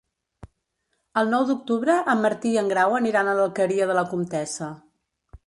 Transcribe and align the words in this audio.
El 1.21 1.29
nou 1.33 1.45
d'octubre 1.49 1.97
en 2.15 2.23
Martí 2.23 2.55
i 2.57 2.59
en 2.63 2.73
Grau 2.73 2.97
aniran 3.01 3.31
a 3.31 3.37
l'Alqueria 3.41 3.91
de 3.93 4.01
la 4.01 4.07
Comtessa. 4.17 4.73